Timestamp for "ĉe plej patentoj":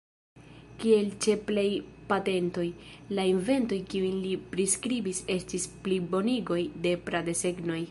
1.25-2.65